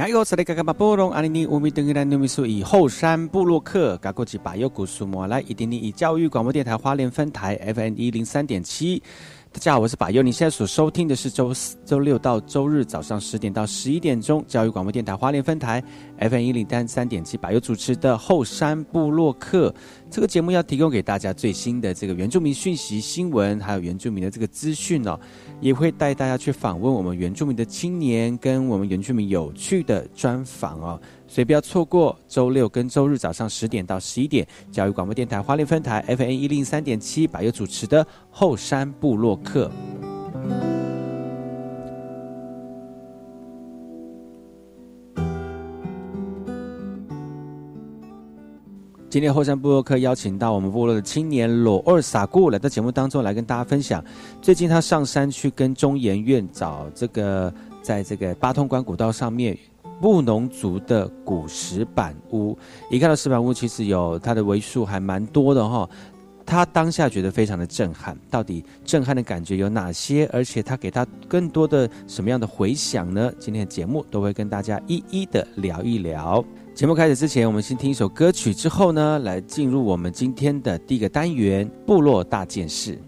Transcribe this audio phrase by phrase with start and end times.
[0.00, 9.02] 哎呦，这里嘎嘎巴波隆阿尼尼乌米登格兰努米苏以后山布洛克嘎过去把右古苏莫来，一点点以教育广播电台花莲分台 FM 一零三点七。
[9.52, 10.22] 大家好，我是把佑。
[10.22, 15.82] 你现在所收听的是周四、周六到周日早上十点到十一点钟，教育广播电台花莲分台
[16.18, 19.74] FM 一零三三点七，把佑主持的后山布洛克
[20.08, 25.18] 这个节目要提供给大家最新的这个原住民讯息、新闻，还有原住民的这个资讯哦，
[25.60, 31.00] 也会带大家去访问我们原住民的青年，跟我们原住民有趣的专访哦。
[31.28, 39.70] 所以不要错过周六跟周日早上十点到十一点，教育广播电台花莲分台 FM 一零三点七，百优主持的后山部落客。
[49.10, 54.02] 今天后山部落客邀请到我们部落的青年罗二傻姑来到节目当中来跟大家分享，
[54.40, 59.58] 最近他上山去跟中研院找这个，在这个八通关古道上面。
[60.00, 62.56] 布农族的古石板屋，
[62.88, 65.90] 一看到石板屋，其实有它的为数还蛮多的哈。
[66.46, 70.28] 他当下觉得非常的震撼，到底震撼的感觉有哪些？
[70.32, 73.30] 而且他给他更多的什么样的回响呢？
[73.38, 76.44] 今天的节目都会跟大家一一的聊一聊。
[76.72, 82.98] 节目开始之前，我们先听一首歌曲，之后呢，来进入我们今天的第一个单元——部落大件事。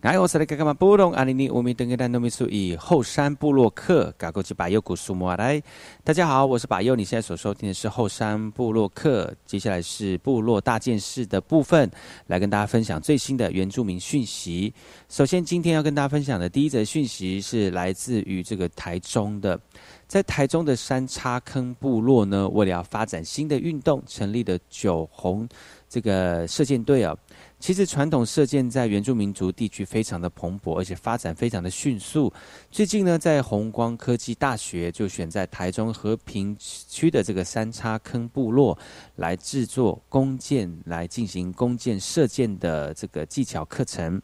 [0.00, 0.72] 哎，我是来干嘛？
[0.72, 5.60] 布隆阿尼尼乌米登格丹诺米苏以后山部落客，嘎过去把右古苏摩来。
[6.04, 9.34] 大家好，我是把右，你现在所收听的是后山部落客。
[9.44, 11.90] 接下来是部落大件事的部分，
[12.28, 14.72] 来跟大家分享最新的原住民讯息。
[15.08, 19.60] 首先，今天要跟大家分享的第一则讯息是来自于这个台中的，
[20.06, 25.48] 在台中的山叉坑部落呢，为了要发展新的运动，成立的九红
[25.88, 27.16] 这个射箭队啊。
[27.60, 32.32] 其实传统射箭在原住民族地区非常的蓬勃，而且发展非常的迅速。
[32.70, 38.78] 最近呢，在红光科技大学就选在台中和平区的这个三叉坑部落
[39.16, 44.22] 来制作弓箭，来进行弓箭射箭的这个技巧课程。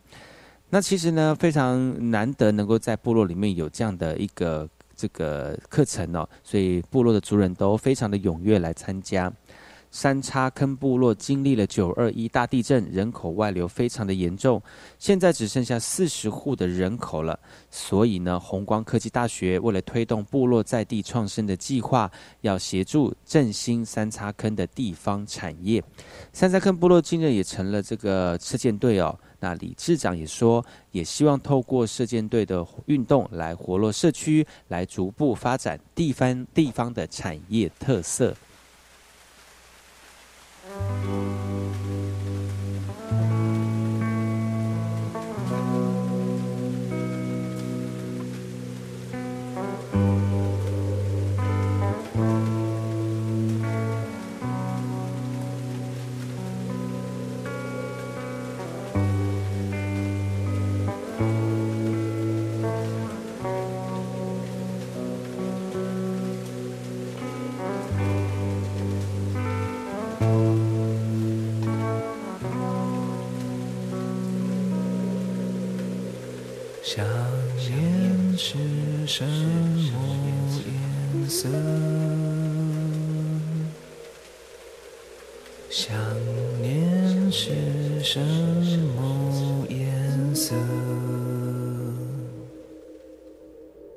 [0.70, 9.32] 那其实呢，非常难得能够在部落里面有这样的一个这个课程哦，所以部落的族人都非常的踊跃来参加。
[9.94, 14.60] 三叉坑部落经历了九二一大地震，人口外流非常的严重，
[14.98, 17.38] 现在只剩下四十户的人口了。
[17.70, 22.10] 所以呢，红光科技大学为了推动部落在地创生的计划，
[22.40, 25.80] 要协助振兴三叉坑的地方产业。
[26.32, 29.16] 三叉坑部落今日也成了这个射箭队哦。
[29.38, 38.34] 那李市长也说，也希望透过射箭队的运动来活络社区，来逐步发展地方地方的产业特色。
[40.74, 41.53] 界
[76.94, 77.04] 想
[77.56, 78.54] 念是
[79.04, 79.28] 什么
[80.64, 81.48] 颜色？
[85.68, 85.92] 想
[86.62, 87.50] 念是
[88.00, 90.54] 什么颜色？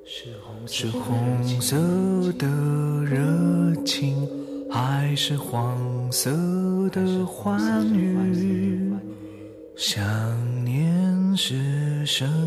[0.04, 1.78] 是红色、红色
[2.40, 2.48] 的
[3.06, 4.28] 热情，
[4.72, 6.32] 还是黄色
[6.92, 8.92] 的欢愉？
[9.76, 10.04] 想
[10.66, 12.47] 念是什么？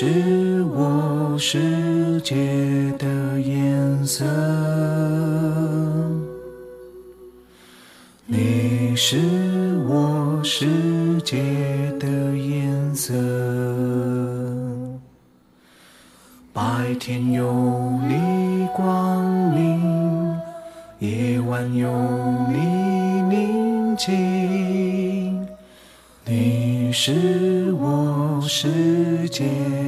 [0.00, 2.36] 是我世界
[3.00, 4.24] 的颜色。
[8.24, 9.18] 你是
[9.88, 11.42] 我世界
[11.98, 13.12] 的颜色。
[16.52, 17.52] 白天有
[18.06, 20.38] 你光明，
[21.00, 21.90] 夜晚有
[22.52, 22.56] 你
[23.36, 25.44] 宁静。
[26.24, 29.87] 你是我世界。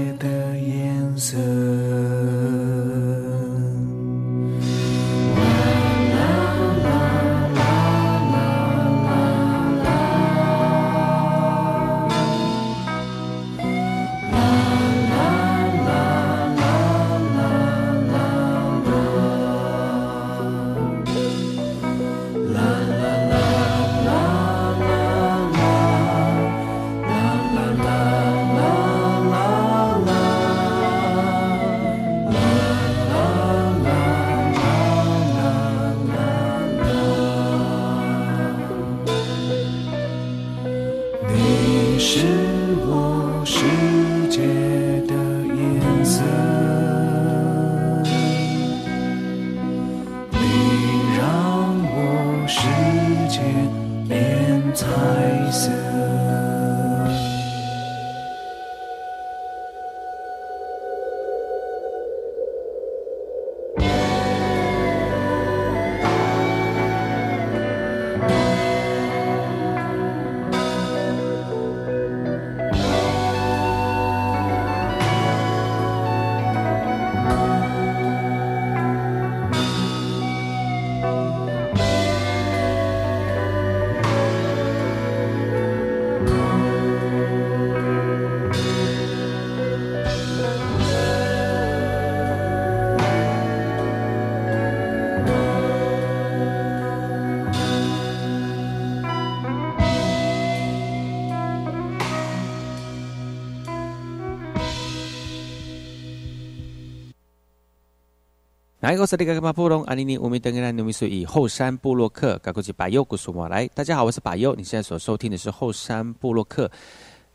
[108.90, 113.64] 来，我是那个马布隆阿尼尼乌米登格兰努米苏以后山布洛克，赶过去巴佑古苏莫来。
[113.68, 116.68] 大家好，我是巴佑，你现在所收听的是后山布洛克。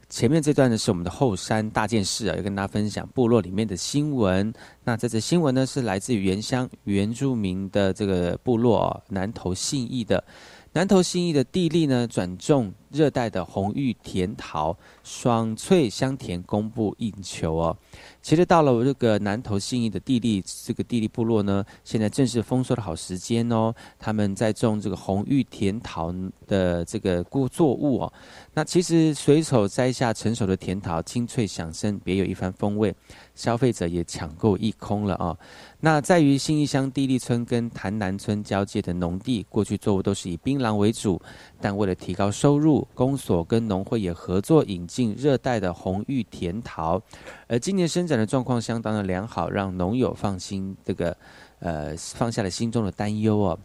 [0.09, 4.53] 前面这段呢是我们的后山大件事啊，要跟大家分享部落里面的新闻。
[4.83, 10.21] 那这则新闻呢是来自于原乡原住民的这个部落南投信义的。
[10.73, 17.77] 南投信义的地利呢，转种热带的红玉甜桃，爽脆香甜，供不应求哦。
[18.21, 23.73] 其实到了这个南投信义的地利这个地利部落呢，现在正是丰收的好时间哦。
[23.99, 26.13] 他们在种这个红玉甜桃
[26.47, 28.13] 的这个作作物哦。
[28.53, 32.95] 那其实随手摘下成熟的甜桃，清脆响声，别有一番风味。
[33.35, 35.37] 消费者也抢购一空了啊！
[35.81, 41.21] 那在于新义乡地利村跟潭南村交界的农地，过去作物都是以槟榔为主，
[41.59, 47.01] 但为了提高收入，公所跟农会也合作引进热带的红玉甜桃，
[47.47, 51.15] 而今年生长的状况相当的良好，让农友放心，这个
[51.59, 53.57] 呃放下了心中的担忧哦。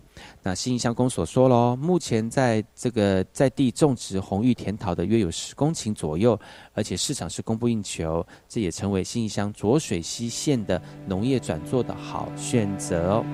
[0.43, 6.39] 那新义乡公所说喽，目前在这个在地种植红玉甜桃的约有十公顷左右，
[6.75, 13.25] 而且市场是供不应求，这也成为新义乡浊水溪县的农业转做的好选择哦。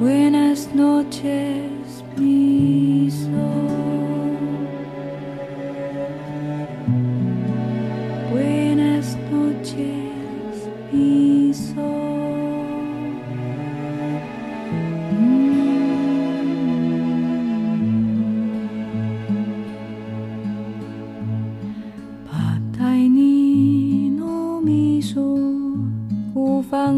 [0.00, 3.28] Buenas noches, mi sol.
[8.30, 11.74] Buenas noches, mi sol.
[22.30, 25.90] Patay ni no mi sol,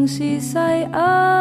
[0.07, 1.40] si sai ah.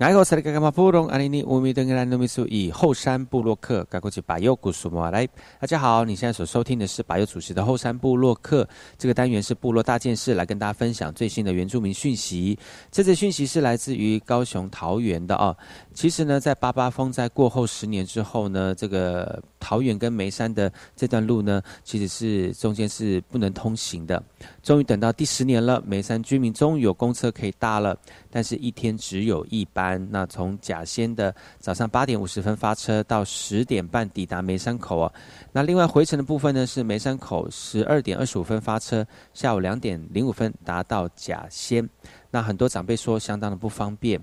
[0.00, 5.26] 然后，萨利嘎嘎马布隆阿尼尼乌米登格兰努米苏以后山布洛克，赶过去把右古苏莫来。
[5.60, 8.66] 大家好，你现在所收听的是把右主持的后山布洛克。
[8.96, 12.58] 这个单元是部落大件事，来跟大家分享最新的原住民讯息。
[12.90, 15.54] 这次讯息是来自于高雄桃园的啊。
[15.92, 24.20] 其实呢，在八八风灾过后十年之后呢，这个桃园跟眉山的这段路呢，其实是中间是不能通行的。
[24.62, 27.96] 终于等到第十年了，眉山居民终于有公车可以搭了，
[28.30, 30.04] 但是一天只有一班。
[30.10, 35.12] 那从甲仙的早上八点五十分发车到十点半抵达眉山口啊。
[35.52, 41.88] 那另外回程的部分呢是眉山口十二点二十五分发车，下午两点零五分达到甲仙。
[42.30, 44.20] 那很多长辈说相当的不方便。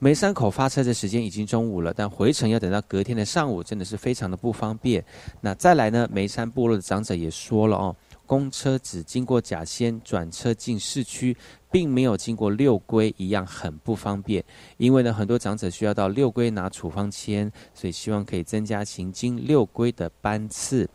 [0.00, 5.04] 梅山口发车的时间已经中午了，但回程要等到隔天的上午，真的是非常的不方便。
[5.40, 7.94] 那再来呢，梅山部落的长者也说了哦。
[8.24, 11.36] 公车只经过甲仙转车进市区，
[11.70, 14.44] 并没有经过六龟，一样很不方便。
[14.76, 20.88] 因为呢，很多长者需要到六龟拿处方签，所以希望可以增加行经六龟的班次。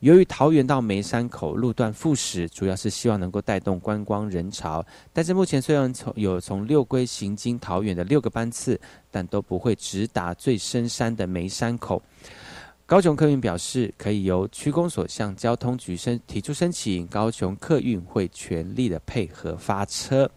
[0.00, 4.84] 由于桃园到梅山口路段复驶，主要是希望能够带动观光人潮。
[5.12, 8.78] 但是目前虽然从有从六龟行经桃园的六个班次，
[9.10, 12.02] 但都不会直达最深山的梅山口。
[12.86, 20.30] 高雄客运表示，可以由区公所向交通局申提出申请，高雄客运会全力的配合发车。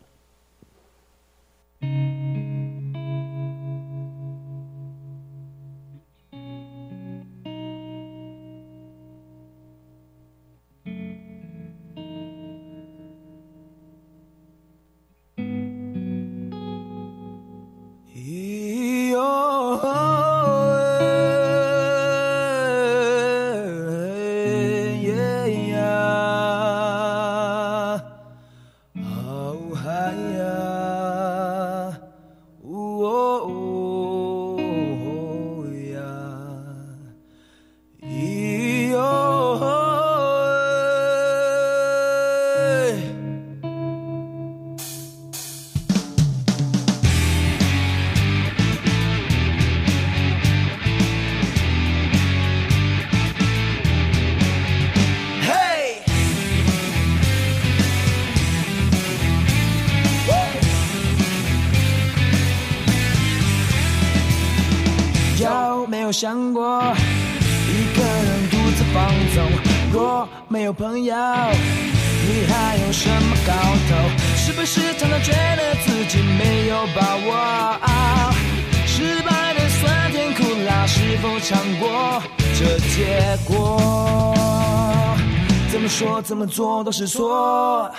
[86.39, 87.91] 么做都是错。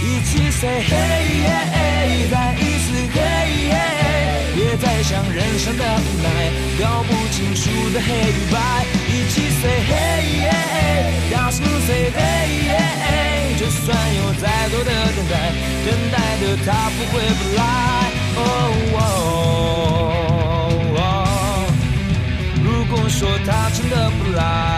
[0.00, 2.86] 一起 say hey，再一次
[3.18, 3.74] hey，
[4.54, 6.28] 别再想人生的无奈，
[6.78, 7.60] 搞不清楚
[7.92, 8.54] 的黑与白。
[9.08, 10.54] 一起 say hey，
[11.32, 13.84] 大声 say hey，就算
[14.14, 15.34] 有再多的等待，
[15.84, 17.60] 等待的他不会不来。
[18.36, 18.40] 哦
[22.62, 24.75] 如果说他真的不来。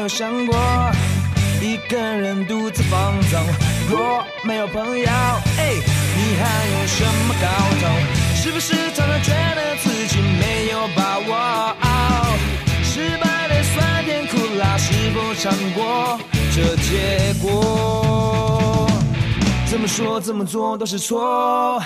[0.00, 0.56] 有想过
[1.60, 3.38] 一个人独自放纵？
[3.90, 5.74] 若没有朋友，哎，
[6.16, 7.46] 你还有什么搞
[7.82, 7.86] 头？
[8.34, 11.36] 是不是常常觉得自己没有把握？
[12.82, 16.18] 失败的酸甜苦辣，是否尝过
[16.54, 18.90] 这结果？
[19.66, 21.82] 怎么说怎么做都是错。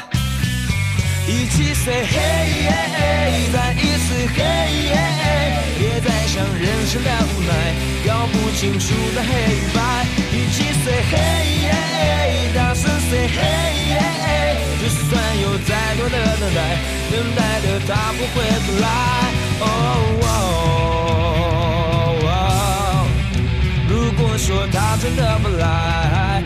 [1.27, 5.24] 一起 say hey，再一次 hey，
[6.35, 7.53] 像人生的无奈，
[8.05, 9.79] 搞不清楚的黑与白。
[10.33, 15.01] 一起 say hey，大声 say hey，就算
[15.43, 16.59] 有再多的等待，
[17.13, 18.35] 等待的他不会
[18.67, 18.85] 不来。
[23.89, 26.43] 如果说他真的不来。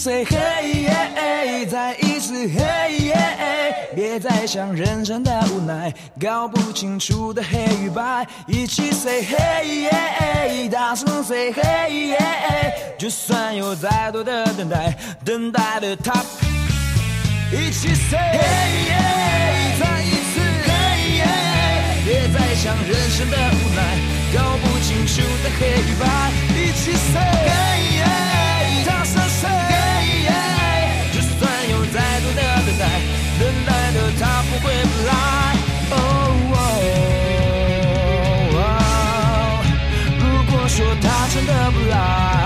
[0.00, 3.12] Say 嘿，再一次嘿，
[3.94, 12.16] 别再想人生的无奈，搞不清楚的黑与白，一起 say hey，，大声 say hey，，
[12.98, 16.24] 就算有再多的等待，等待的他，
[17.52, 20.40] 一起 say hey，，再一次。
[20.64, 21.20] hey，，
[22.06, 23.98] 别再想人生的无奈，
[24.32, 26.06] 搞不清楚的黑与白，
[26.56, 27.18] 一起 say。
[28.86, 29.19] 大声
[32.80, 32.88] 在等待，
[33.38, 35.12] 等待的他不会不来。
[35.90, 35.94] 哦
[40.18, 42.39] 如果说他真的不来。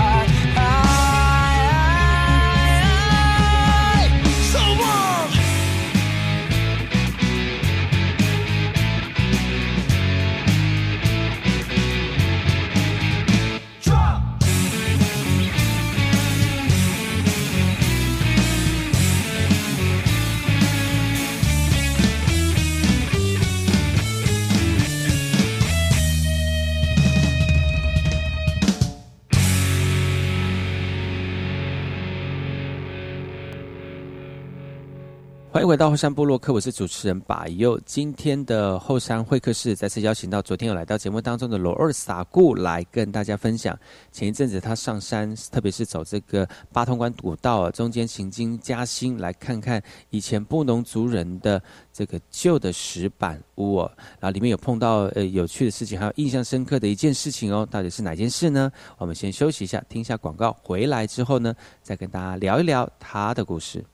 [35.54, 37.80] 欢迎回到后山部落客，我是主持人把佑。
[37.86, 43.78] 今天的后山会客室再次邀请到昨天有来到节目当中的罗二撒固来跟大家分享。
[44.10, 51.62] 前一阵子他上山，特别是走这个八通关古道啊，中间行经嘉兴，来看看以前布农族人的
[51.92, 53.92] 这个旧的石板屋哦。
[54.18, 57.64] 然后里面有碰到呃有趣的事情，还有印象深刻的一件事情哦。
[57.70, 58.72] 到底是哪件事呢？
[58.98, 63.84] 我们先休息一下，听一下广告，回来之后呢，再跟大家聊一聊他的故事。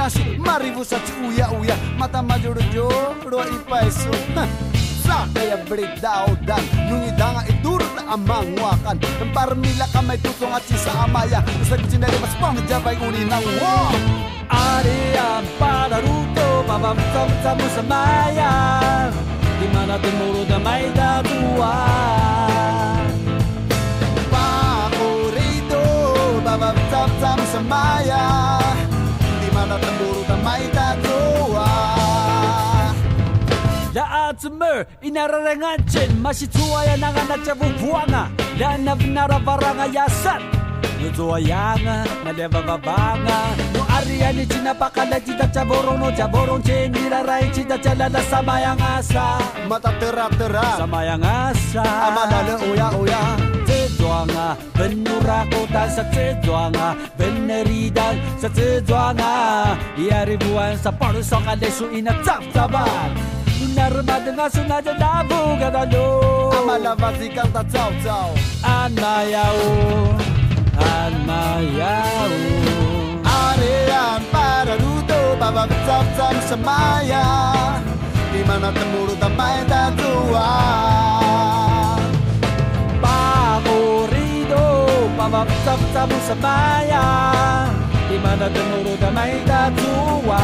[0.00, 2.88] 話丸ぶさちうやうやまたまじょるじょ
[3.28, 4.12] ろいっぱいそう
[5.04, 8.94] Sakay ang breakdownan Nung idanga idurot na amang wakan.
[8.94, 11.42] Ang parmila kamay tusong at sa amaya.
[11.66, 13.98] Sa kusinari mas pangjabay uni ng wak
[14.46, 19.10] para ang pararuto Pamamsam-sam sa mayan
[19.58, 21.42] Di man natin muro na may datuan
[24.30, 25.82] Pakurito
[26.46, 28.49] Pamamsam-sam sa mayan
[29.70, 31.08] なったボールが巻いたド
[31.54, 32.92] ア
[33.94, 38.28] ラーツムーイナラレガンチンマシツワヤナガナチャブブワナ
[38.58, 40.60] ランナブナラバラガヤサッ
[41.00, 51.82] Nutuayanga, nalevavabanga No ariani chinapakala chita chaborono Chaborong chendira rai chita chalala samayangasa Matatera-tera Samayangasa
[51.82, 53.59] Amalale oya oya.
[54.20, 61.22] zwanga, benura kota sa tse zwanga, beneri dal ribuan tse zwanga, iari buan sa paru
[61.22, 62.84] so ka desu ina tsap tsaba,
[63.64, 66.06] inar ba dinga su na dada buga dadu,
[66.58, 68.28] amala ba zika ta tsau tsau,
[68.62, 69.12] ana
[74.32, 77.24] para ruto ba ba tsap tsam sa maya,
[78.32, 81.09] di mana temuru tamai ta tua.
[85.28, 87.68] はむさむさむさまや
[88.08, 90.40] 今だって mulut damay tatuwa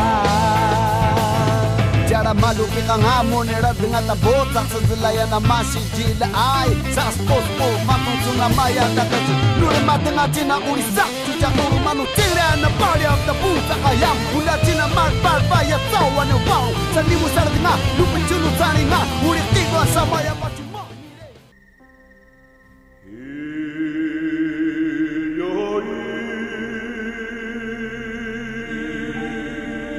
[2.07, 7.47] Jara malu kang hamon Erat dengan tabot tak zelaya na masi jila ay Sas pos
[7.59, 9.27] po Matong sunamaya Dakat
[9.59, 12.07] Nure matang atina urisak Cucak nuru manu.
[12.15, 17.29] Tira na pari Afta puta kayam Ula tina magbar Baya tawa anu, ni wow Salimu
[17.35, 20.66] sardinga Lupin culu saringa Uri tigo samaya Pacu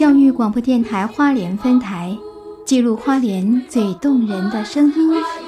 [0.00, 2.16] 教育广播电台花莲分台，
[2.64, 5.39] 记录花莲最动人的声音。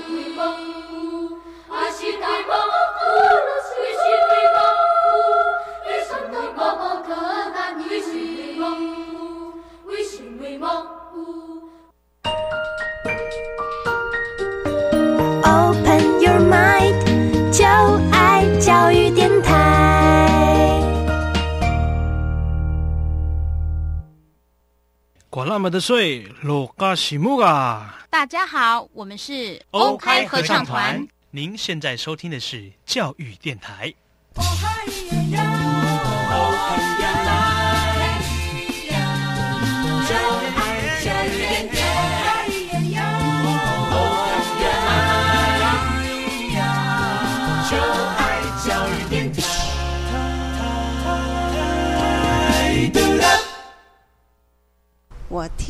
[25.72, 28.04] 的水，罗嘎西木嘎！
[28.10, 31.08] 大家好，我们是欧开合唱团。
[31.30, 33.94] 您现在收听的是教育电台。
[34.34, 34.42] 我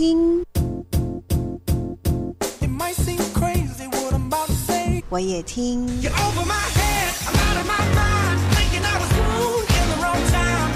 [0.02, 0.44] 听，
[5.08, 5.88] 我也听，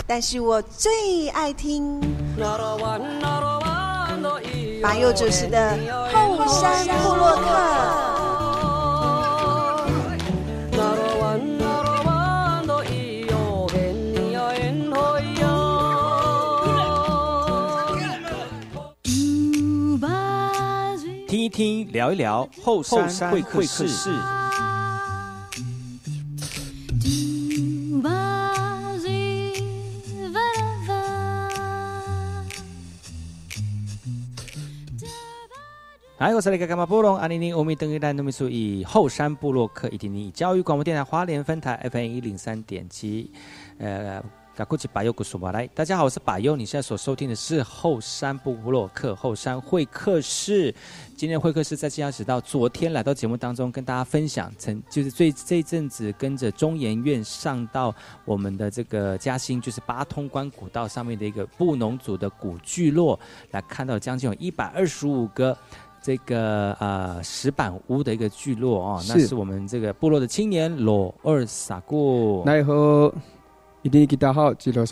[0.06, 2.00] 但是我最爱听。
[4.80, 5.76] 马佑主持的
[6.12, 8.15] 后山部落客。
[21.56, 23.88] 听聊一聊后山会客室。
[36.18, 43.30] 嗨，我是那个干嘛布隆阿尼尼欧米登一兰努米苏以后山部落客以及你教育广播电台花莲分台 FM 一零三点七，
[43.78, 44.22] 呃。
[44.56, 46.56] 嘎古吉巴尤古苏马来，大家好，我是巴尤。
[46.56, 50.74] 你现在所收听的是后山部落客后山会客室。
[51.14, 65.54] 今天的会客室再次邀请到昨天来到节目当中跟大家分享，曾就是最这一阵子跟着中研院上到我们的这个嘉兴，就是八通关古道上面的一个布农族的古聚落，来看到将近有一百二十五个。
[66.02, 72.44] 这个呃石板屋的一个聚落哦，那是我们这个部落的青年罗二萨固。
[72.46, 73.12] 奈何
[73.86, 74.84] 一定给大号记录。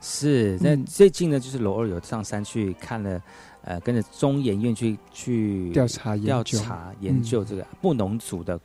[0.00, 3.20] 是，那最近呢，就是罗二有上山去看了，
[3.62, 8.58] 呃，跟着中研院去去调查调查研究这个布农族的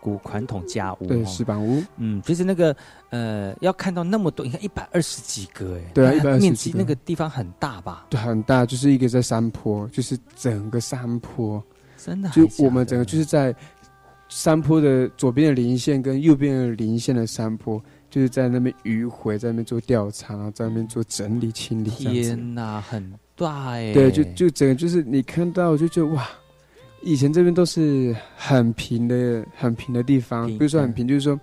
[0.00, 1.82] 古传统家屋，对石板屋。
[1.96, 2.74] 嗯，其实那个
[3.10, 8.06] 呃，要看到那么多，你看一百二十几个，哎，对啊，一百面积那个地方很大吧？
[8.10, 11.60] 对，很大，就是一个在山坡，就是整个山坡，
[11.98, 13.52] 真的，就我们整个就是在
[14.28, 17.82] 山坡的左边的零线跟右边的零线的山坡。
[18.10, 21.88] 就是在那边迂回，在那边做调查，然后在那边做整理清理。
[21.90, 26.28] 天哪，很大哎，对，就就整个就是你看到就觉得哇，
[27.02, 31.38] 以前这边都是很平的、很平的地方，平比如说很平，就是说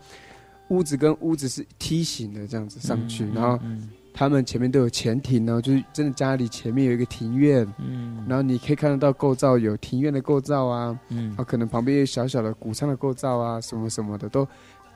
[0.67, 8.25] 屋子跟屋子是梯形的这样子上去，嗯然后嗯他们前面都有前庭呢，就是真的家里前面有一个庭院，嗯。
[8.27, 11.35] 然后你可以看得到构造有庭院的构造啊，嗯。
[11.37, 14.47] 啊，可能旁边有小小的谷仓的构造啊，什么什么的都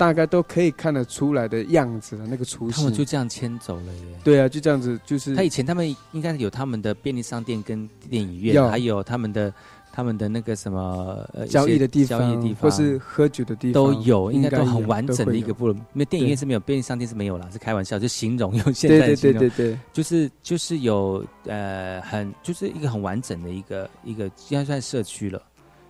[0.02, 3.06] 大概都可以看得出来的样子的那个雏他们就。
[3.06, 4.20] 这样迁走了耶。
[4.24, 9.54] 对啊，就这样子，就是他以前他们应该有他们的便利商店跟电影院，还有他们的
[9.92, 15.76] 他们的那个什么呃交易的地方交易方，地方，或是喝酒的地方都有，应该该都很完整的一个部落。
[15.76, 19.72] 因为电影院是没有，便利商店是没有啦，是开玩笑，就形容用现在的形容，对对。
[19.72, 25.42] 对，就是就是有呃很就是一个很完整的一个一个应该算社区了，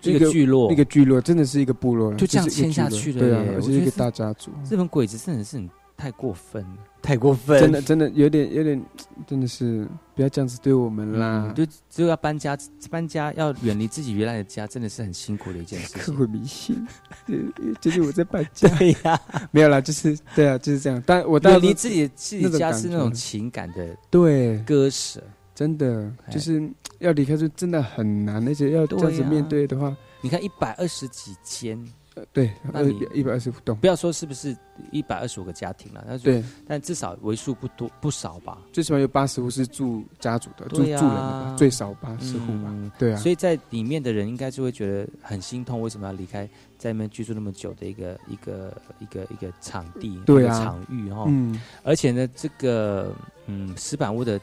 [0.03, 6.63] 一一个个聚落，一个聚落真的是一个部落，就这样签下去了对啊耶，而且是一个大家族，日本鬼子真的是很太过分。
[6.63, 8.83] 了，太过分，真的真的有点有点，
[9.27, 11.45] 真的是不要这样子对我们啦。
[11.47, 12.57] 嗯，，就只有要搬家，
[12.89, 15.99] 搬家要远离自己原来的家，真的是很辛苦的一件事。
[15.99, 16.87] 刻骨铭心。
[17.27, 17.39] 对
[17.79, 19.21] 就是我在搬家，对呀、
[19.51, 21.01] 没有啦，就是对啊，就是这样。
[21.05, 25.21] 但我远离自己自己家是那种情感的对，割舍。
[25.53, 26.33] 真的哎。
[26.33, 26.67] 就是
[27.01, 31.77] 要离开，就真的很难，而且要这样子面对的话，你看一百二十几间，
[32.13, 34.55] 呃对，二那你一百二十五栋，不要说是不是
[34.91, 38.59] 一百二十五个家庭了，但是对，但至少为数不多不少吧。
[38.71, 42.65] 最起码有八十户是住家族的，住住人的吧，最少八十户吧。
[42.67, 46.47] 嗯，对啊，所以在里面的人应该就会觉得很心痛，为什么要离开
[46.77, 50.55] 在那边居住那么久的一个一个一个一个场地、对啊。
[50.55, 51.25] 一个场域哈。
[51.27, 51.59] 嗯。
[51.83, 53.11] 而且呢，这个
[53.47, 54.39] 嗯石板屋的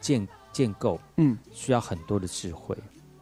[0.00, 2.76] 建建构嗯，需要很多的智慧。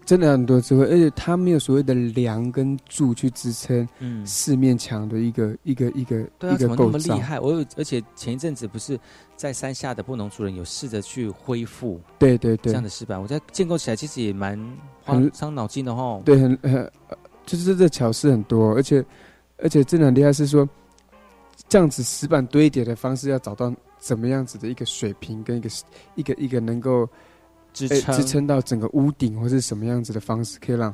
[0.07, 7.39] 真的很多智慧，而且它没有所谓的梁跟柱去支撑嗯，四面墙的一个一个一个对啊，一怎么那么厉害？
[7.39, 8.99] 我有，而且前一阵子不是
[9.37, 14.59] 在山下的布农族人有试着去恢复对对对这样，的石板，我在建构起来其实也蛮
[15.05, 16.21] 很伤脑筋的哈。
[16.25, 16.75] 对，很很，
[17.09, 17.17] 呃
[17.47, 19.05] 就是这个巧思很多，而且
[19.59, 20.69] 而且真的很厉害，是说
[21.69, 25.71] 这样子石板堆叠的方式要找到怎么样子的一个水平跟一个
[26.17, 27.09] 一个一个能够
[27.73, 30.93] 支撑支撑到整个屋顶或是什么样子的方式，可以让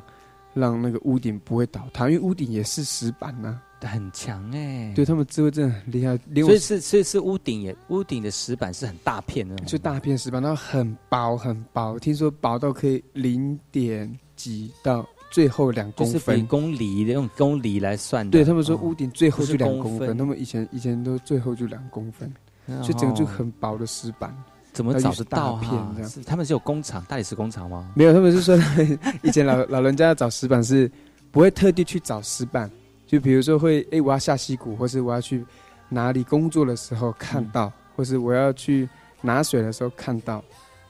[0.53, 16.47] 让那个屋顶不会倒塌，因为屋顶也是石板呐、很强哎、对他们智慧真的很厉害，所以是所以是屋顶也屋顶的石板是很大片的，就大片石板，然后很薄很薄，听说薄到可以零点几到最后两公就是比分。
[16.47, 18.31] 公里的用公里来算的。
[18.31, 22.33] 对他们说哦屋顶最后就两公分，他们以前以前都最后就两公分，哦
[22.67, 24.35] 所以整个就很薄的石板。
[24.73, 26.01] 怎么找得到它就是大片哈这？
[26.01, 27.89] 样是他们是有工厂，大理石工厂吗？
[27.95, 30.91] 没有，他们是说他们以前老老人家找石板是
[31.31, 32.69] 不会特地去找石板，
[33.07, 35.43] 就比如说会诶，我要下溪谷，或是我要去
[35.89, 38.87] 哪里工作的时候看嗯到，或是我要去
[39.19, 40.43] 拿水的时候看到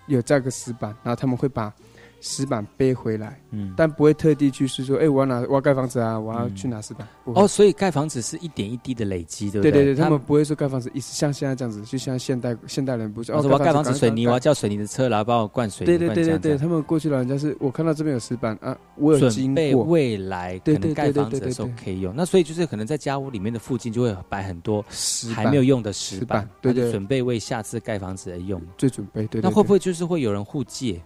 [0.08, 1.74] 有这个石板，然后他们会把
[2.20, 6.56] 石板背回来，嗯，但不会特地去是说，哎，我要拿我要盖房子啊，我要嗯。
[6.56, 7.08] 去拿石板。
[7.26, 9.72] 哦，所以盖房子是一点一滴的累积，对不对？
[9.72, 22.16] 对对对，他们不会说盖房子，一像现在这样子，就像现代现代人不是我说我要盖房子水泥，我要叫水泥的车来帮我灌水泥，对对对对对，他们过去老人家是我看到这边有石板啊，我有经准备过，未来可能盖房子的时候可以用。
[22.16, 26.74] 那所以就是可能在家屋里面的附近就会摆很多石还没有用的石石板板，对。
[26.78, 28.62] 对准备为下次盖房子而用。
[28.78, 31.02] 最准备，对对那会不会会就是会有人互借？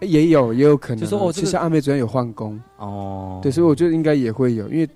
[0.00, 1.00] 也有也有可能啊？
[1.02, 4.88] 就说哦这个其实阿妹昨天有换工，哦，对，所以我觉得应该也会有，因为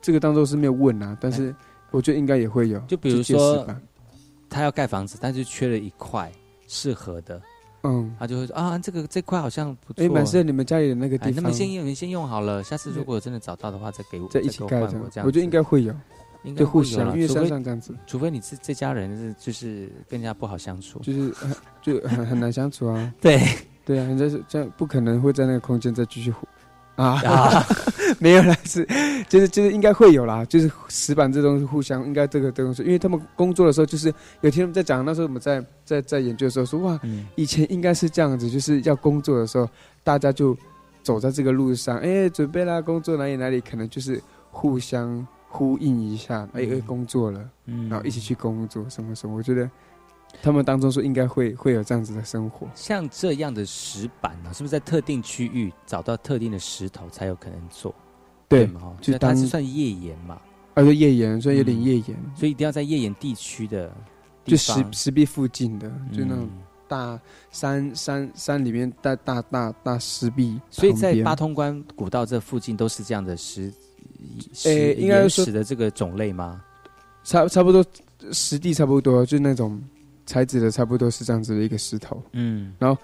[0.00, 1.54] 这个当中是没有问啊，但是
[1.90, 2.78] 我觉得应该也会有。
[2.80, 3.80] 就比如说板
[4.48, 6.30] 他要盖房子，但是缺了一块
[6.66, 7.40] 适合的，
[7.82, 10.04] 嗯，他就会说啊，这个这块好像不错。
[10.04, 15.94] 哎，蛮适合你们家里的那个哎地方，那么先用，你先用好了，下次如果真的找到的话，再给我，再一起盖这样我觉得应该会有，
[16.42, 20.98] 应该，互会有因为山除非上这样子，除非你是这家人是就是跟人家不好相处。
[21.00, 21.32] 就是
[21.80, 23.14] 就很很难相处啊。
[23.20, 23.40] 对
[23.84, 26.46] 对啊，人家是这样，不可能会在那个空间再继续互
[26.96, 27.64] 啊啊，
[28.20, 28.86] 没有啦，是
[29.28, 34.12] 就是就是应该会有啦，就是石板这东西互相应该这个这个东西，因为他们工作的时候，就是
[34.42, 39.68] 有听他们在讲，那时候我们在在在研究的时候说，哇，嗯，以前应该是这样子，就是要工作的时候，
[40.04, 40.54] 大家就
[41.02, 44.20] 走在这个路上，哎，准备啦，工作哪里哪里，可能就是
[44.50, 47.88] 互相呼应一下，哎工作了，嗯。
[47.88, 49.70] 然后一起去工作，什么什么，我觉得
[50.42, 52.68] 他们当中说应该会会有这样子的生活。
[52.74, 57.94] 像这样的石板呢、是不是在特定区域找到特定的石头才有可能做？
[58.48, 58.96] 对嘛？
[59.00, 60.40] 就所以它是算页岩嘛，
[60.74, 63.88] 啊，就页岩，所以有点嗯页岩，所以一定要在页岩地区的
[64.44, 67.20] 地就石，石壁附近的，就那种嗯大
[67.52, 73.72] 山山山里面大大大大石壁，所以在八，通关古道这附近都是这样的石
[74.52, 76.60] 石诶应该岩说石的这个种类吗？
[77.22, 77.84] 差差不多
[78.32, 79.80] 实地差不多，就那种
[80.30, 82.22] 材质的差不多是这样子的一个石头。
[82.30, 82.96] 嗯，然后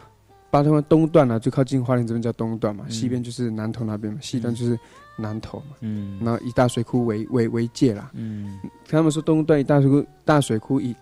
[0.49, 2.91] 八通关东段啊，就靠近花莲这边叫东段嘛，嗯。
[2.91, 4.79] 西边就是南投那边嘛，西端就是
[5.17, 5.75] 南投嘛。
[5.81, 6.21] 嗯。
[6.23, 8.61] 然后以大水库为为为界啦，嗯。
[8.89, 10.95] 他们说东段以大水库大水库以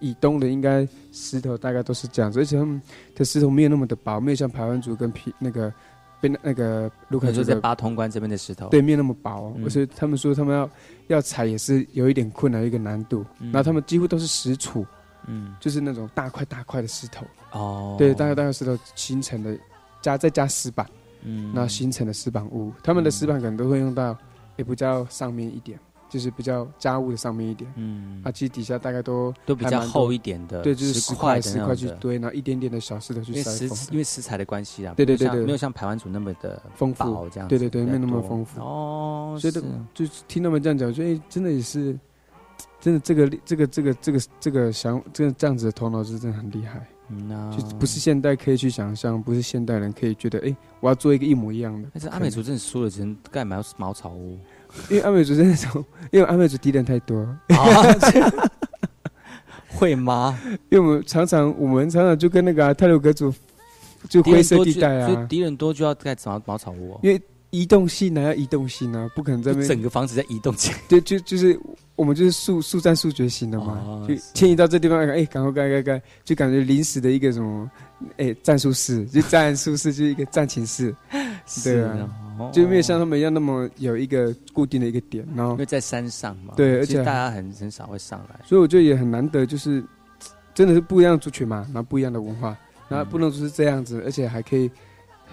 [0.00, 2.82] 以以东的应该石头大概都是这样子，而且他们
[3.14, 5.72] 的石头没有那么的薄，没有像排湾族跟皮那个
[6.20, 9.64] 被那个卢凯你说在八通关这边的石头，对，没有那么薄，嗯。
[9.64, 10.68] 而且他们说他们要
[11.06, 13.24] 要采也是有一点困难，有一个难度。
[13.38, 13.52] 嗯。
[13.52, 14.84] 然后他们几乎都是石杵，
[15.26, 15.54] 嗯。
[15.60, 19.56] 就是那种大块大块的石头，哦，对，大块大块石头形成的，
[20.00, 20.86] 加再加石板，
[21.22, 21.52] 嗯。
[21.54, 22.72] 然后形成的石板屋。
[22.82, 24.16] 他们的石板可能都会用到，
[24.56, 27.72] 也比较上面一点，就是比较家务的上面一点。
[27.76, 28.20] 嗯。
[28.24, 35.44] 啊，其实底下大概都都比较厚一点的对，就是石石块石块去堆，然后一点点的小石头去因为塞因为食材的关系啊，对对对对。
[35.44, 37.28] 没有像排湾族那么的丰富。
[37.30, 38.60] 这样，对对对，没有那么丰富。
[38.60, 39.52] 哦，所以
[39.94, 41.98] 就是听他们这样讲，我觉得哎，真的也是，
[42.80, 51.88] 真的这个这个这个这个这个想这个这样子的头脑是真的很厉害，嗯就不是现代可以去想象，不是现代人可以觉得哎，我要做一个一模一样的。
[51.92, 54.38] 但是阿美族真的输了，只能盖茅茅草屋。
[54.88, 55.56] 因为阿美族真的，
[56.12, 57.26] 因为阿美族敌人太多，
[59.68, 60.38] 会吗？
[60.68, 63.34] 因为我们常常我们常常就跟那个、泰鲁格族
[64.08, 67.20] 就灰色地带啊，所以敌人多就要盖茅茅草屋哦，因为
[67.50, 70.72] 移动性啊，要移动性啊，不可能在那整个房子在移动起。
[70.72, 70.78] 来。
[70.88, 71.58] 对，就就是
[71.96, 77.70] 我们就是速速战速决型的嘛，哦就迁移到这地方，哎，赶快盖盖盖，就感觉临时的一个什么，
[78.16, 80.94] 哎，战术室，就战术室就是一个战情室，
[81.64, 82.50] 对啊，哦。
[82.52, 88.40] 就没有像他们一样那么有一个固定的一个点，然后因为在山上嘛，对而且大家很很少会上来。
[88.46, 89.84] 所以我觉得也很难得，就是
[90.54, 92.56] 真的是不一样的族群嘛，然后不一样的文化，
[92.88, 94.70] 然后不能说是这样子，而且还可以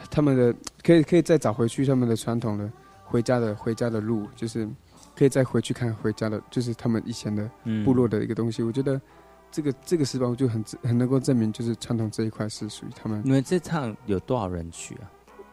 [0.09, 2.71] 他们的可以可以再找回去他们的传统的
[3.03, 4.67] 回家的回家的路，就是
[5.15, 8.63] 可以再回去看回家的，就是他们以前的嗯部落的一个东西。
[8.63, 8.99] 我觉得
[9.51, 13.21] 这个这个石板就很很能够证明，就是传统这一块是属于他们。
[13.23, 15.11] 你们这趟有多少人去啊？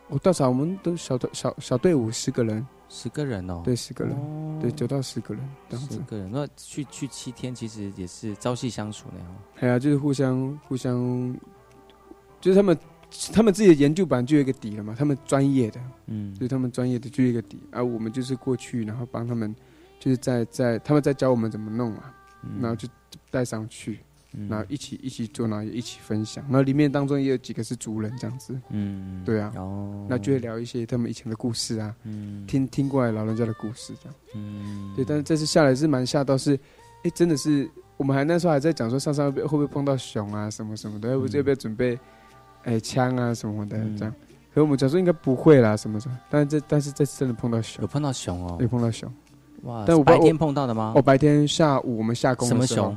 [0.08, 5.94] 我到少我们都小队小小队伍十个人，十个人哦，对，十个人，哦对，九到十个人这样子。
[5.94, 9.36] 十个人，那去去七天，其实也是朝夕相处那样。
[9.60, 11.34] 哎呀，就是互相互相，
[12.38, 12.78] 就是他们
[13.32, 16.34] 他们自己的研究版就有一个底了嘛，他们专业的，嗯。
[16.34, 19.54] 就是他们专业的就有一个底，而、我们就是过去，然后帮他们，
[20.00, 22.04] 就是在在他们在教我们怎么弄嘛，
[22.42, 22.60] 嗯。
[22.60, 22.88] 然后就
[23.30, 24.00] 带上去，
[24.32, 24.48] 嗯。
[24.48, 32.44] 然后一起一起做，然后也一起分享，然后里面当中也有几个是族人这样子，嗯，对啊，哦，那就会聊一些他们以前的故事啊，嗯。
[32.46, 36.58] 听听过来老人家的故事这样，嗯，对，但是这次下来是蛮吓到是，
[37.04, 41.98] 哎，真的是我们还那时候还在讲说上山会不会会不会碰到熊啊什么什么的，要不要不要准备，
[42.64, 44.14] 哎枪啊什么的嗯这样，
[44.54, 49.10] 可我们讲说应该不会啦什么什么，但是这但是这次真的碰到熊有，碰到熊哦有，碰到熊，
[49.62, 49.84] 哇！
[50.04, 50.92] 白天碰到的吗？
[50.96, 52.96] 哦，白天下午我们下工什么熊？？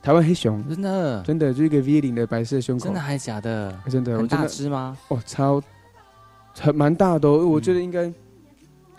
[0.00, 3.76] 台湾黑熊，真的真的就一个 V 领的白色胸口，真的还是假的？
[3.90, 4.96] 真的，很大只吗？
[5.08, 5.60] 哦，超
[6.58, 8.10] 很蛮大的、哦，我嗯觉得应该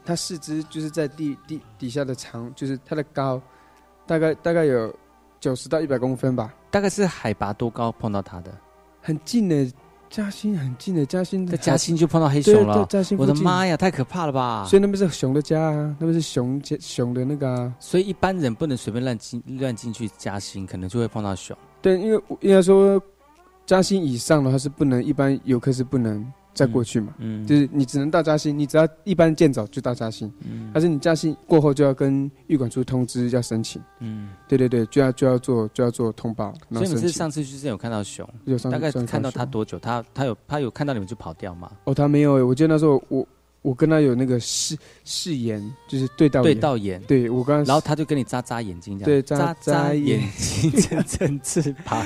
[0.06, 3.42] 它四肢就是在地地底下的长，就是它的高
[4.06, 4.94] 大概大概有
[5.40, 8.52] 九十到一百公分吧，大概是海拔多高碰到它的？
[9.02, 9.72] 很近的，
[10.10, 14.66] 嘉兴很近的，嘉兴在嘉兴就碰到黑熊了嘉兴，我的妈呀，太可怕了吧！
[14.68, 21.56] 所以那边是熊的家啊，那边是熊家熊的那个啊，所以一般人不能随便乱进乱进去嘉兴，可能就会碰到熊。
[21.80, 23.00] 对，因为应该说
[23.68, 26.26] 嘉兴以上的话是不能，一般游客是不能
[26.60, 30.70] 再过去嘛，嗯，就是你只能到嘉兴，你只要一般见早就到嘉兴，嗯。
[30.74, 37.10] 但是你嘉兴过后就要跟玉管处通知要申请，嗯，对对对，就要就要做就要做通报，然所以你是。
[37.10, 39.80] 上次去之前有看到熊，有上大概看到他多久？
[39.80, 41.72] 他他有他有看到你们就跑掉吗？
[41.86, 43.26] 哦，他没有欸，我记得那时候我
[43.62, 49.06] 我跟他有那个誓誓言，就是对到对到眼，对我刚刚然后他就跟你眨眨眼睛，这样。
[49.06, 50.32] 对眨眨眨眼眼。
[50.38, 52.06] 睛，睁睁翅膀。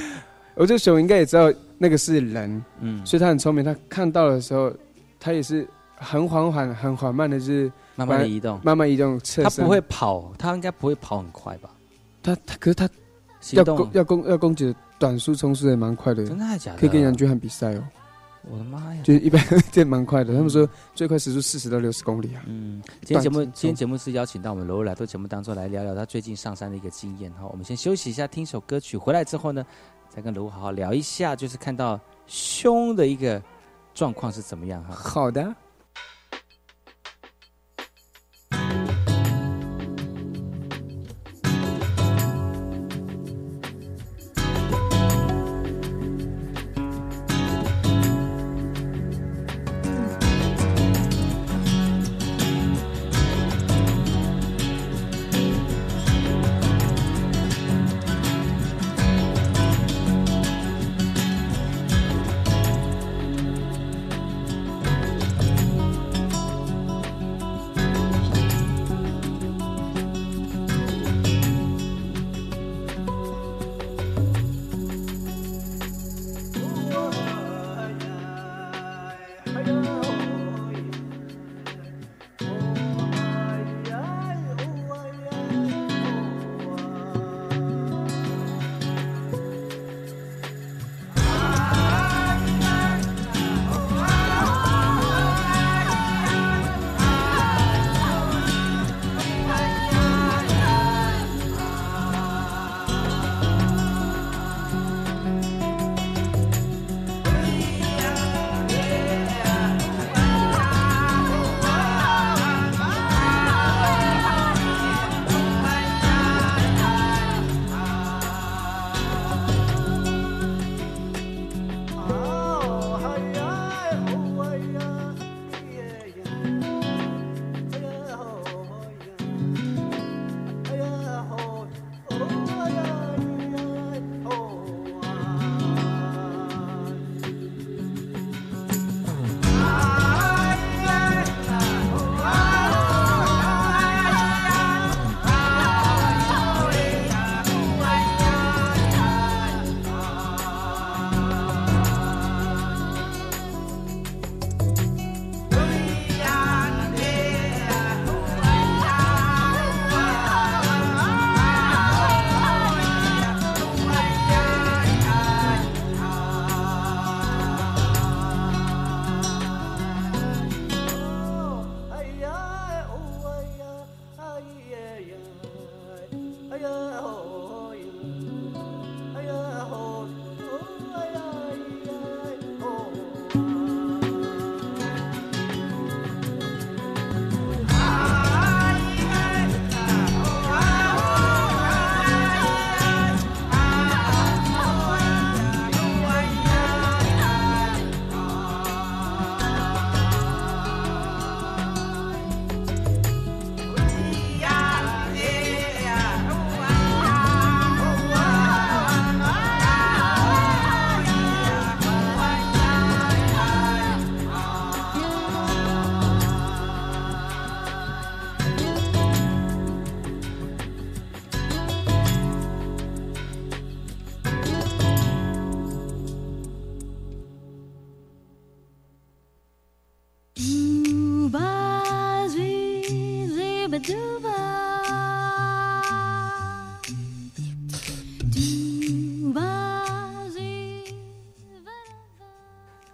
[0.55, 1.51] 我觉得熊应该也知道
[1.83, 4.71] 那个是人，嗯，所以他很聪明，他看到的时候，
[5.19, 5.67] 他也是
[5.97, 11.69] 很缓缓、很缓慢的，就是慢慢的移动，慢慢移动，侧身它不会跑，他应该不会跑很快吧？
[12.21, 12.89] 他他可是他
[13.51, 16.77] 要攻要攻要攻击的短速冲刺也蛮快的，真的还假的？
[16.79, 17.83] 可以跟杨军汉比赛哦，
[18.49, 19.01] 我的妈呀！
[19.03, 20.65] 就是一般这蛮快的， 他们说
[20.95, 22.43] 最快时速四十到六十公里啊。
[22.47, 27.45] 嗯，今天节目今天节目是邀请到我们罗罗来到节目当中来聊聊他最近上山的一个经验哈。
[27.51, 29.65] 我们先休息一下，听首歌曲，回来之后呢，
[30.15, 33.41] 再跟卢好好聊一下，就是看到胸的一个
[33.95, 34.93] 状况是怎么样哈。
[34.93, 35.55] 好的。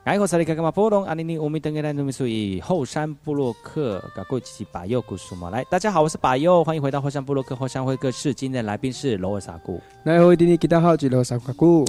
[0.10, 9.80] 哎，我是里卡干嘛波隆阿尼尼乌米登格兰努米苏以后山布洛克噶过起把右古苏嘛来，大家好，我是把右，欢迎回到后山布洛克后山会客室，今天的来宾是罗尔萨古。
[10.04, 11.86] 那我一定你给他好几罗萨古。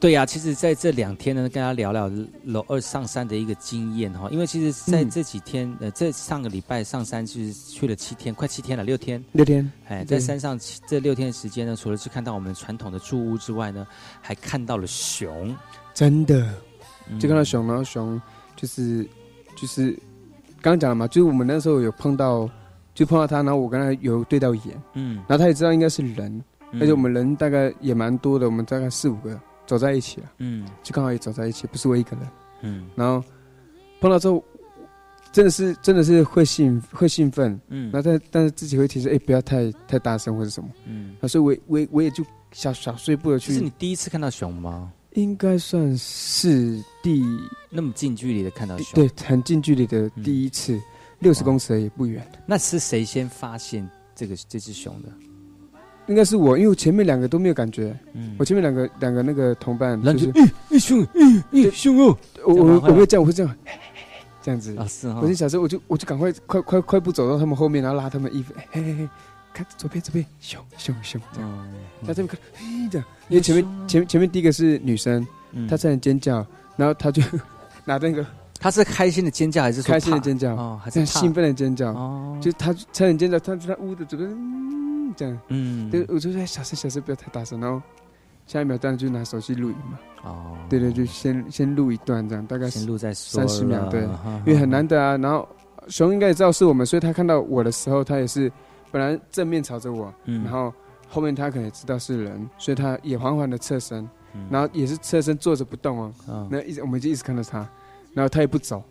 [0.00, 2.10] 对呀、其实在这两天呢，跟大家聊聊
[2.44, 9.22] 楼二上山的一个经验哈，因为其实在嗯这几天，呃，这上个礼拜上山就是去了七天，快七天了，六天。
[9.32, 13.86] 六天，哎，在山上这六天的时间呢，除了去看到我们传统的住屋之外呢，
[14.22, 15.54] 还看到了熊。
[15.92, 16.54] 真的，嗯
[17.18, 18.20] 就看到熊，然后熊
[18.56, 19.08] 就是
[19.56, 19.92] 就是
[20.60, 22.48] 刚刚讲了嘛，就是我们那时候有碰到，
[22.94, 26.42] 就碰到他，然后我跟他有对到眼，嗯，然后他也知道应该是人，
[26.72, 26.80] 嗯。
[26.80, 30.66] 而且我们人大概也蛮多的，我们大概四五个走在一起了，嗯。
[30.82, 32.28] 就刚好也走在一起，不是我一个人。
[32.62, 32.88] 嗯。
[32.96, 33.22] 然后
[34.00, 34.42] 碰到之后，
[35.30, 37.90] 真的是真的是会兴会兴奋，嗯。
[37.92, 44.90] 然后但但是自己会提示，哎、不要太太大声或者什么，嗯，那，所以我我我也就小小碎步的去这是你，第一次看到熊吗？
[45.14, 47.24] 应该算是第
[47.70, 48.94] 那么近距离的看到熊？
[48.94, 50.80] 对，很近距离的第一次，
[51.18, 55.08] 六十公尺而已不远，那是谁先发现这个这只熊的？
[56.06, 58.34] 应该是我，因为我前面两个都没有感觉，嗯。
[58.38, 63.56] 我前面两个两个那个同伴就，就是咦咦熊，咦咦熊哦，我我我会这样，我会这样，
[64.40, 64.74] 这样子。
[64.78, 69.08] 啊是哈我就想说，我就我就赶快快快快步走到他们后面，然后拉他们衣服，嘿嘿嘿，
[69.58, 71.68] 看左边左边，熊熊熊这样，
[72.02, 75.66] 嗯这边看，嘿这样，因为前面前面前面第一个是女生，嗯。
[75.66, 76.46] 她在尖叫，
[76.76, 77.20] 然后她就
[77.84, 78.24] 拿那个
[78.60, 85.90] 他是开心的尖叫还是开心的尖叫，哦，还是兴奋的尖叫，哦，就她差点尖叫，她在屋的这边，嗯，这样，嗯。
[85.90, 87.82] 对，我就说小声小声，不要太大声，然后
[88.46, 94.02] 下一秒当然就拿手机录影嘛，哦，对对，就先先录一段这样，大概先录再说三十秒，对
[94.46, 95.16] 因为很难得啊。
[95.16, 95.48] 然后
[95.88, 98.50] 熊应该也知道是我们，所以他看到我的时候，他也是
[98.90, 100.72] 本来正面朝着我，嗯然后
[101.08, 106.12] 后面他可能也知道是人，所以他也缓缓的侧身，嗯然后也是侧身坐着不动哦。
[106.28, 107.58] 嗯那一直我们就一直看着他，
[108.14, 108.82] 然后他也不走，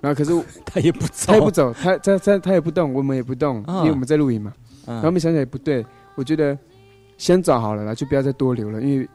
[0.00, 0.32] 然后可是
[0.64, 4.52] 他也不走，他也不走，他他他他也不动，我们也不动，嗯因为我们在录影嘛。
[4.86, 5.84] 嗯然后我们想想也不对，
[6.14, 6.56] 我觉得
[7.18, 9.08] 先走好了啦，就不要再多留了，因为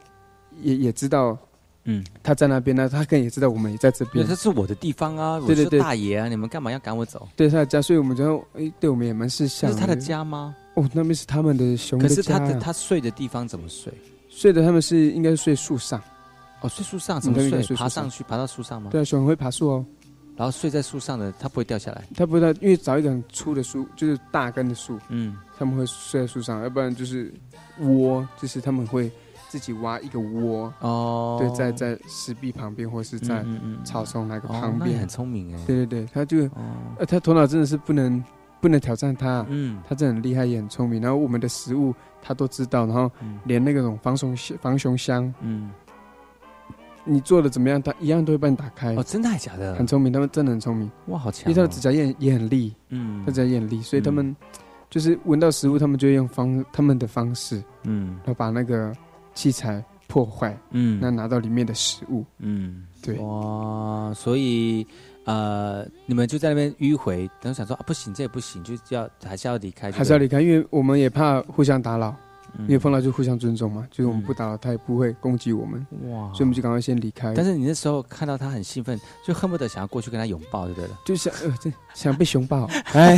[0.60, 1.38] 也也知道。
[1.86, 4.30] 嗯，他在那边呢，他可能也知道我们也在这边对，。
[4.30, 7.28] 这是我的地方啊，我是对对对大爷啊，你们干嘛要赶我走？
[7.36, 9.72] 对他的家，所以我们觉得哎，对我们也蛮识这相。
[9.72, 10.56] 是他的家吗？
[10.76, 12.24] 哦，那边是他们的熊可的家啊。
[12.24, 13.92] 是他的他睡的地方怎么睡？
[14.30, 16.02] 睡的他们是应该是睡树上，
[16.62, 17.62] 哦，睡树上怎么睡？
[17.64, 18.90] 睡爬上去，爬到树上吗？
[18.92, 19.86] 对啊，熊会爬树哦。
[20.38, 22.04] 然后睡在树上的，它不会掉下来。
[22.16, 27.32] 它不会掉，因为找一个很粗的树，就是大根的树，嗯，他们会睡在树上，要不然就是
[27.80, 29.12] 窝，就是他们会
[29.52, 33.44] 自己挖一个窝，哦，对，在在石壁旁边或是在
[33.84, 35.60] 草丛那个哦旁边很，聪明哎。
[35.68, 36.62] 对对对，他就哦，
[37.00, 38.24] 呃，他头脑真的是不能
[38.62, 41.02] 不能挑战他，嗯他真的很厉害，也很聪明。
[41.02, 45.70] 然后我们的食物他都知道，然后嗯连那个种防熊箱防熊箱，嗯，
[47.04, 49.04] 你做的怎么样，他一样都会帮你打开哦，。
[49.04, 49.76] 真的还假的？
[49.76, 51.52] 很聪明，他们真的很聪明，哇，好强哦！
[51.52, 54.34] 因为他的指甲也也很利，嗯他指甲也很利，所以他们
[54.90, 58.94] 就是闻到食物，他们就会用方他们的方式，嗯然后把那个
[59.42, 61.00] 器材破坏，嗯。
[61.02, 62.24] 那拿到里面的食物。
[62.38, 63.16] 嗯，对。
[63.16, 64.86] 哇，所以
[65.26, 72.16] 呃，你们就在那边迂回，然后想说啊，不行，这也不行，就要还是要离开，还是要离开，因为我们也怕互相打扰，
[72.56, 72.66] 嗯。
[72.66, 76.32] 因为碰到就互相尊重嘛，就是我们不打扰，他也不会攻击我们，哇。
[76.34, 77.34] 所以我们就赶快先离开。
[77.34, 81.00] 但是你那时候看到他很兴奋，就恨不得想要过去跟他拥抱，对不对了？
[81.04, 83.18] 就想呃，这想被熊抱， 哎，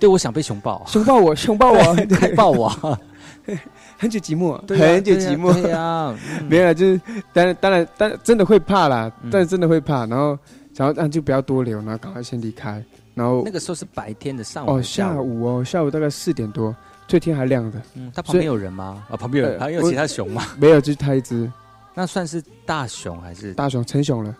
[0.00, 2.98] 对，我想被熊抱，熊抱我，熊抱我， 快抱我！
[3.98, 6.14] 很久寂寞，对啊很久寂寞，对呀，
[6.48, 7.00] 没有，就是
[7.32, 9.30] 当然当然当然真的会怕啦，嗯。
[9.30, 10.38] 但是真的会怕，然后
[10.74, 12.82] 想要那就不要多留，然后赶快先离开，
[13.14, 15.44] 然后那个时候是白天的上午，哦下，午。
[15.44, 16.74] 哦下午大概四点多，
[17.08, 19.04] 这天还亮的，嗯，他旁边有人吗？
[19.10, 20.42] 啊，旁边有人，呃还有其他熊吗？
[20.58, 21.50] 没有，就是他一只。
[21.94, 23.54] 那算是大熊还是？
[23.54, 24.36] 大熊成熊了，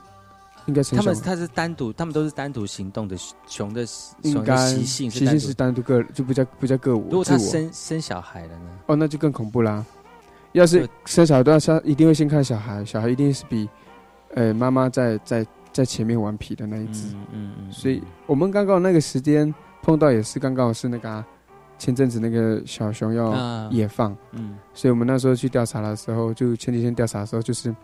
[0.66, 5.54] 应该他们他是单独，他们都是单独行动的熊的熊的应该习性是单独习性是。
[5.54, 8.70] 单独个就不叫不叫个我，如果他生生小孩了呢？
[8.86, 9.84] 哦，那就更恐怖啦。
[10.52, 13.68] 要是生小孩的话，他一定会先看小孩，小孩一定是比
[14.34, 17.08] 呃妈妈在在在前面顽皮的那一只。
[17.08, 21.24] 嗯嗯嗯，所以我们刚刚那个时间碰到也是刚刚好是那个、啊、
[21.78, 27.74] 前阵子那个小熊要啊野放，嗯所以我们那时候去调查的时候，就前几天调查的时候，就是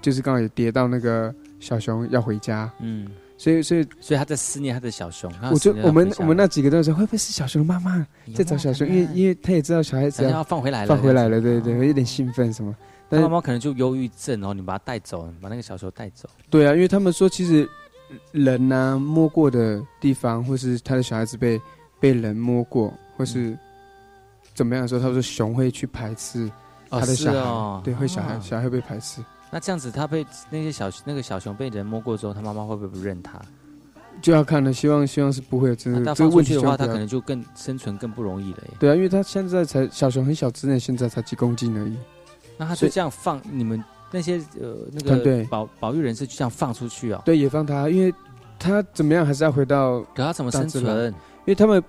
[0.00, 5.32] 就是刚好也跌到那个小熊要回家，嗯，所以所以所以他在思念他的小熊。
[5.50, 12.74] 我就思念他回家我们我们那几个都说会不会是小熊的妈妈在找小熊，因为因为他也知道小孩子要要放回来了，放回来了，对对对，有点兴奋什么。
[13.08, 16.28] 但妈妈可能就忧郁症哦，你把它带走，把那个小熊带走。
[16.50, 17.68] 对啊，因为他们说其实
[18.32, 21.60] 人呐、摸过的地方，或是他的小孩子被
[22.00, 23.56] 被人摸过，或是
[24.54, 26.50] 怎么样的时候，他说熊会去排斥
[26.90, 29.22] 哦他的小孩，对，会小孩、啊小孩会被排斥。
[29.50, 33.40] 那这样子，他被那些小那个小熊被人摸过之后，他妈妈会不会不认他？
[34.22, 38.74] 就要看了，希望希望是不会有这那他个这个去的话，他可能就更生存更不容易了耶。
[38.80, 41.96] 对啊，因为他现在才小熊很小只呢，现在才几公斤而已。
[42.56, 47.20] 那他就这样放你们那些呃那个保保育人士就这样放出去啊？
[47.26, 48.12] 对，也放他，因为
[48.58, 50.82] 他怎么样还是要回到可他怎么生存？
[51.04, 51.12] 因
[51.44, 51.82] 为他们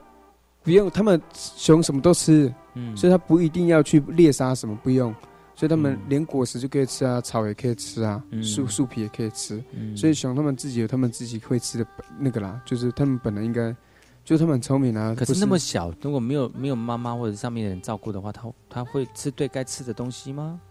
[0.63, 5.15] 不用，他们熊什么都吃，嗯所以他不一定要去猎杀什么，不用。
[5.57, 9.61] 所以他们嗯连果实就可以吃啊，草也可以吃啊，嗯树树皮也可以吃。
[9.73, 11.87] 嗯所以熊他们自己有他们自己会吃的
[12.19, 13.75] 那个啦，就是他们本来应该，
[14.23, 15.15] 就是他们很聪明啊。
[15.17, 20.61] 可是那么小，如果没有没有妈妈或者上面的人照顾的话，他他会吃对该吃的东西吗？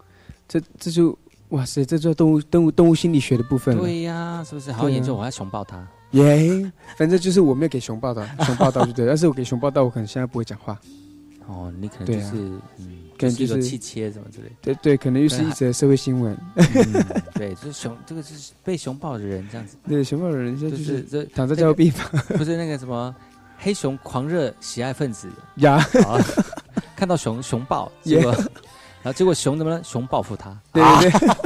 [0.47, 1.17] 这这就
[1.49, 3.81] 哇塞，这就动物动物动物心理学的部分了。
[3.81, 4.71] 对呀，是不是？
[4.71, 5.85] 好好对啊研究，我要熊抱他。
[6.11, 9.05] 耶反正就是我没有给熊抱到，熊抱到就对。
[9.05, 10.79] 但是我给熊抱到，我可能现在不会讲话。
[11.47, 12.37] 哦，你可能就是
[12.77, 14.55] 嗯，可能就是是一个气切什么之类的。
[14.61, 16.37] 对对，可能又是一则社会新闻。
[16.55, 16.65] 嗯
[17.33, 23.15] 对，就是熊，这个是被熊抱的人这样子，对，熊抱的人就就是是这躺在教育病房 不是那个什么
[23.57, 26.19] 黑熊狂热喜爱分子 呀，啊，
[26.95, 29.83] 看到熊熊抱，结果然后结果熊怎么了？
[29.83, 31.29] 熊报复他，对啊对对。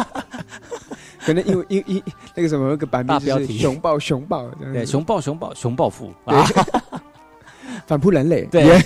[1.24, 2.04] 可能因为因因
[2.34, 6.50] 那个什么那个版面就是大标题熊抱熊抱对，熊抱熊抱熊报复对啊，
[7.86, 8.44] 反扑人类。
[8.46, 8.84] 对耶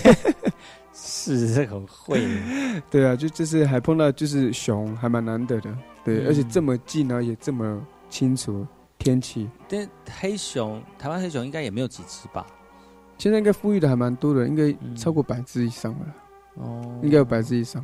[1.34, 2.20] 是 这很会，
[2.90, 5.76] 对啊，就就是还碰到就是熊，还蛮难得的。
[6.04, 8.66] 对，嗯而且这么近呢，也这么清楚
[8.98, 9.48] 天气。
[9.68, 9.88] 但
[10.20, 12.46] 黑熊台湾黑熊应该也没有几只吧？
[13.18, 16.14] 现在应该富裕的还蛮多的，应该超过百只以上了啦。
[16.54, 17.82] 哦应该有百只以上，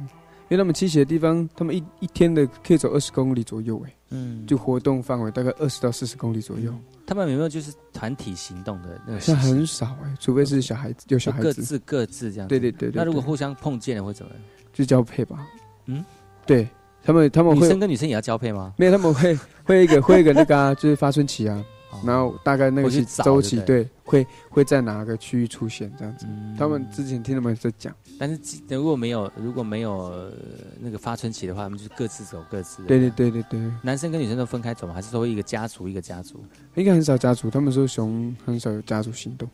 [0.48, 6.72] 因为他们栖息的地方，他们一一天的可以走二十公里左右，哎，嗯，就活动范围大概二十到四十公里左右，
[7.06, 9.56] 他们有没有就是团体行动的那个现在习性？
[9.56, 12.46] 很少哎，除非是小孩子有小孩子，各自各自这样。
[12.46, 14.42] 对对对对那如果互相碰见了会怎么样？
[14.72, 15.46] 就交配吧。
[15.86, 16.04] 嗯，
[16.46, 16.68] 对
[17.02, 18.74] 他们他们女生跟女生也要交配吗？
[18.76, 21.64] 没有他们会会一个会一个那个啊，就是发春期啊，
[22.04, 22.90] 然后大概那个
[23.22, 26.26] 周期对会会在哪个区域出现这样子。
[26.58, 30.32] 他们之前听他们在讲，但是既如果没有如果没有呃
[30.80, 32.88] 那个发春期的话，他们就各自走各自的。
[32.88, 34.94] 对对对对对，男生跟女生都分开走吗？
[34.94, 36.44] 还是说一个家族一个家族？
[36.74, 39.48] 应该很少家族，他们说熊很少有家族行动。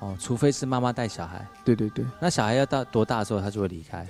[0.00, 1.46] 哦，除非是妈妈带小孩。
[1.64, 4.06] 对对对，那小孩要到多大的时候他就会离开？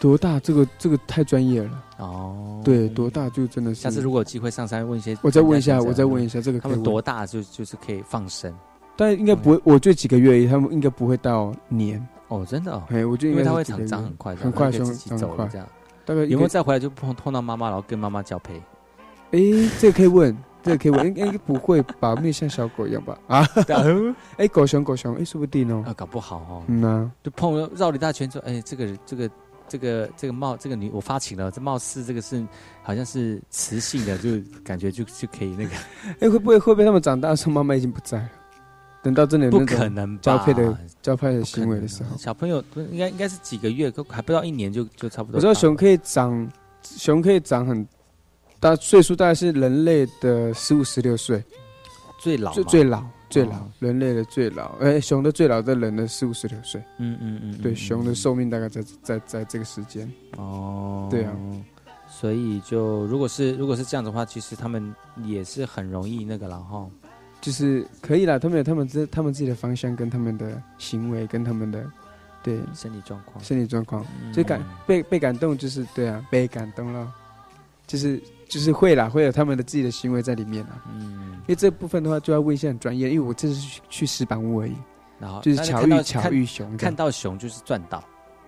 [0.00, 0.40] 多大？
[0.40, 1.84] 这个这个太专业了。
[1.98, 3.80] 哦，对，多大就真的是。
[3.80, 8.52] 下次如果有机会上山问一些，我再问一下，我再问一下这个他们多大就就是可以放生？
[8.96, 12.04] 但应该不会，我就几个月他们应该不会到年。
[12.28, 15.66] 哦，真的哦，哎，我觉得因为它会长长很快，很快，熊熊自己走了这样。
[16.04, 18.54] 大概有没有再回来就碰碰到妈妈，然后跟妈妈交配？
[19.32, 19.40] 哎，
[19.78, 22.14] 这个可以问，这个可以问，应该不会吧？
[22.16, 23.18] 没有像小狗一样吧？
[23.26, 23.46] 啊，
[24.38, 25.84] 哎，狗熊狗熊，哎，说不定哦。
[25.86, 29.28] 啊，搞不好哦，嗯呐，就碰了绕了一大圈之后，哎，这个这个
[29.70, 32.44] 这个这个貌这个女我发情了，这貌似这个是
[32.82, 34.30] 好像是雌性的，就
[34.64, 35.70] 感觉就就可以那个，
[36.18, 38.30] 哎，会不会会不会他们长大的时候妈妈已经不在了？
[39.02, 45.36] 等到真的不可能吧交配的交配的行为的时候，小朋友应该应该是几个月，都还不到一年就就差不多。
[45.36, 46.50] 我知道熊可以长，
[46.82, 47.86] 熊可以长很
[48.58, 51.42] 大岁数，大概是人类的十五十六岁，
[52.20, 56.82] 最老嘛最最老最老哦，人类的最老，哎，熊的最老在人的四五十六岁。
[56.98, 60.10] 嗯嗯嗯，对，嗯熊的寿命大概在在在这个时间。
[60.36, 61.34] 哦，对啊，
[62.08, 66.86] 所以就如果是如果是这样的话，其实他们也是很容易那个了哈。
[67.40, 71.90] 就是可以啦，他们有他们自他们自己的方向跟他们的行为跟他们的
[72.42, 77.10] 对身体状况，身体状况，所以感被被感动，就是对啊，被感动了，
[77.86, 78.20] 就是
[78.50, 80.82] 就是会啦，会有他们的自己的行为在里面啦。
[80.92, 84.74] 嗯，因为这部分的话就要问一些很专业，因为我这是去去石板屋而已，
[85.20, 88.02] 然后就是巧遇巧遇熊，看到熊就是赚到，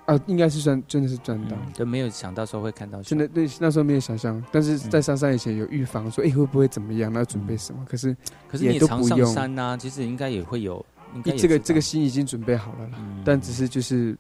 [0.07, 1.57] 啊，应该是赚真的是赚到。
[1.73, 3.17] 就没有想到说会看到熊。
[3.17, 7.85] 真的对，那时候没有想象，但是在上山以前有预防，说哎、会不会怎么样，那要准备什么？
[7.89, 8.17] 可是嗯
[8.49, 10.85] 可是也你常上都不用，山呐、其实应该也会有，
[11.15, 13.23] 应该这个这个心已经准备好了啦，嗯。
[13.25, 14.19] 但只是就是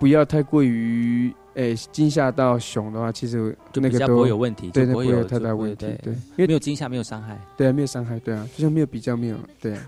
[0.00, 7.38] 不要太过于诶惊吓到熊的话，其实就那个都不会有问题，对，就不会有太大问题，对对，因为没有惊吓，没有伤害。
[7.54, 9.82] 对啊，没有伤害，对啊，就像没有比较，没有对啊，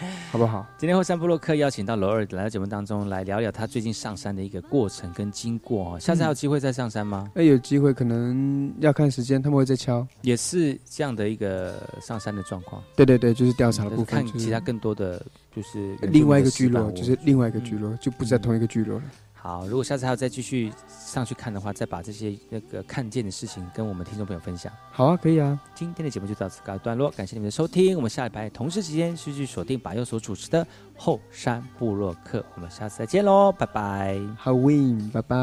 [0.32, 0.64] 好不好？
[0.78, 6.00] 今天后山部落客邀请到罗二来到节目当中来聊聊他最近上山的一个过程跟经过哦。
[6.00, 7.30] 下次还有机会再上山吗？
[7.34, 10.06] 那有机会可能要看时间，他们会再敲。
[10.22, 12.82] 也是这样的一个上山的状况。
[12.96, 15.22] 对对对，就是调查部分，就是看其他更多的
[15.54, 19.04] 就是另外一个聚落，就是另外一个聚落，就不在同一个聚落了。
[19.42, 24.72] 好，如果下次还要再继续上去看的话，再把这些那个看见的事情跟我们听众朋友分享。
[24.92, 25.60] 好啊，可以啊。
[25.74, 27.96] 今天的节目就到此告一段落，感谢你们的收听。
[27.96, 30.64] 我们下礼拜同时时间继续锁定把右所主持的
[30.96, 34.20] 后山部落客，我们下次再见喽，拜拜。
[34.38, 35.36] 好 win，拜拜。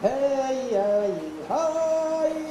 [0.00, 0.08] 嘿
[0.72, 0.82] 呀
[1.46, 2.49] 咿